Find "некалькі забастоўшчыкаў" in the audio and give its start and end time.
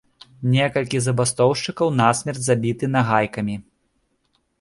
0.53-1.91